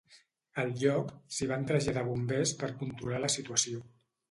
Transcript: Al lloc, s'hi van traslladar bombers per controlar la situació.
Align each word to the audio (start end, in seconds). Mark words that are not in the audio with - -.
Al 0.61 0.71
lloc, 0.83 1.11
s'hi 1.35 1.49
van 1.51 1.67
traslladar 1.73 2.05
bombers 2.09 2.55
per 2.65 2.73
controlar 2.83 3.23
la 3.27 3.33
situació. 3.39 3.87